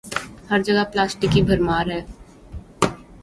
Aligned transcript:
ہر 0.49 0.59
جگہ 0.67 0.83
پلاسٹک 0.91 1.31
کی 1.33 1.41
بھرمار 1.49 1.85
ہے۔ 1.93 2.01